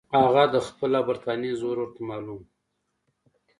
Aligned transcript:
هغه 0.23 0.43
د 0.53 0.55
خپل 0.67 0.91
او 0.97 1.03
برټانیې 1.09 1.51
زور 1.61 1.77
ورته 1.79 2.01
معلوم 2.09 2.39
وو. 2.43 2.47